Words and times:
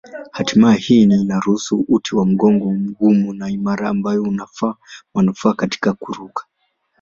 Hatimaye 0.31 0.79
hii 0.79 1.01
inaruhusu 1.01 1.85
uti 1.87 2.15
wa 2.15 2.25
mgongo 2.25 2.65
mgumu 2.71 3.33
na 3.33 3.49
imara 3.49 3.89
ambayo 3.89 4.23
una 4.23 4.47
manufaa 5.13 5.53
katika 5.53 5.93
kuruka. 5.93 6.43